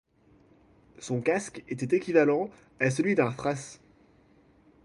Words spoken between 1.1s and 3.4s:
casque était équivalent à celui d'un